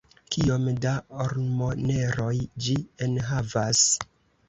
kiom 0.35 0.63
da 0.85 0.93
ormoneroj 1.25 2.35
ĝi 2.67 2.81
enhavas? 3.11 3.89